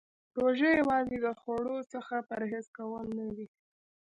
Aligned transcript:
روژه 0.41 0.69
یوازې 0.81 1.17
د 1.25 1.27
خوړو 1.39 1.77
څخه 1.93 2.15
پرهیز 2.29 2.65
کول 2.77 3.05
نه 3.17 3.27
دی. 3.35 3.47